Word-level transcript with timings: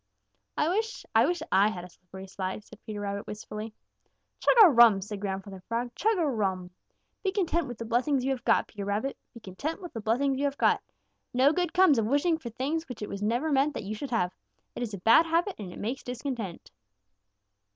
"I 0.57 0.67
wish 0.67 1.05
I 1.13 1.27
wish 1.27 1.43
I 1.51 1.67
had 1.67 1.83
a 1.85 1.89
slippery 1.91 2.25
slide," 2.25 2.63
said 2.63 2.83
Peter 2.87 2.99
Rabbit 3.01 3.27
wistfully. 3.27 3.71
"Chug 4.39 4.55
a 4.63 4.69
rum!" 4.71 4.99
said 4.99 5.19
Grandfather 5.19 5.59
Frog. 5.67 5.91
"Chug 5.93 6.17
a 6.17 6.25
rum! 6.25 6.71
Be 7.23 7.31
content 7.31 7.67
with 7.67 7.77
the 7.77 7.85
blessings 7.85 8.25
you 8.25 8.31
have 8.31 8.43
got, 8.43 8.67
Peter 8.67 8.83
Rabbit. 8.83 9.15
Be 9.35 9.39
content 9.39 9.79
with 9.79 9.93
the 9.93 10.01
blessings 10.01 10.39
you 10.39 10.45
have 10.45 10.57
got. 10.57 10.81
No 11.35 11.53
good 11.53 11.71
comes 11.71 11.99
of 11.99 12.07
wishing 12.07 12.39
for 12.39 12.49
things 12.49 12.89
which 12.89 13.03
it 13.03 13.11
never 13.21 13.49
was 13.49 13.53
meant 13.53 13.75
that 13.75 13.83
you 13.83 13.93
should 13.93 14.09
have. 14.09 14.33
It 14.75 14.81
is 14.81 14.95
a 14.95 14.97
bad 14.97 15.27
habit 15.27 15.53
and 15.59 15.71
it 15.71 15.77
makes 15.77 16.01
discontent." 16.01 16.71